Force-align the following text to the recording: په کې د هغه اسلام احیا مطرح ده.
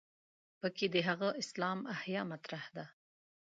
په 0.59 0.67
کې 0.75 0.85
د 0.93 0.95
هغه 1.07 1.29
اسلام 1.41 1.79
احیا 1.95 2.21
مطرح 2.31 2.65
ده. 2.75 2.85